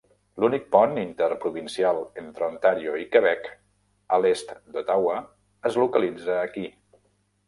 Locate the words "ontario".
2.53-2.95